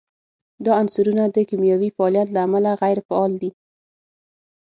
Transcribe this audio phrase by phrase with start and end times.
[0.63, 3.49] دا عنصرونه د کیمیاوي فعالیت له امله غیر فعال دي.